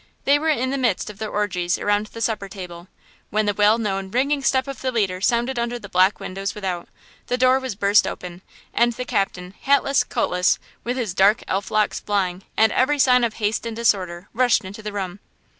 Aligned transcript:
They 0.25 0.39
were 0.39 0.49
in 0.49 0.71
the 0.71 0.79
midst 0.79 1.11
of 1.11 1.19
their 1.19 1.29
orgies 1.29 1.77
around 1.77 2.07
the 2.07 2.21
supper 2.21 2.49
table, 2.49 2.87
when 3.29 3.45
the 3.45 3.53
well 3.53 3.77
known 3.77 4.09
ringing 4.09 4.41
step 4.41 4.67
of 4.67 4.81
the 4.81 4.91
leader 4.91 5.21
sounded 5.21 5.59
under 5.59 5.77
the 5.77 5.89
back 5.89 6.19
windows 6.19 6.55
without, 6.55 6.89
the 7.27 7.37
door 7.37 7.59
was 7.59 7.75
burst 7.75 8.07
open, 8.07 8.41
and 8.73 8.93
the 8.93 9.05
captain, 9.05 9.53
hatless, 9.61 10.03
coatless, 10.03 10.57
with 10.83 10.97
his 10.97 11.13
dark 11.13 11.43
elf 11.47 11.69
locks 11.69 11.99
flying, 11.99 12.41
and 12.57 12.71
every 12.71 12.97
sign 12.97 13.23
of 13.23 13.35
haste 13.35 13.63
and 13.63 13.75
disorder, 13.75 14.27
rushed 14.33 14.65
into 14.65 14.81
the 14.81 14.91
room. 14.91 15.19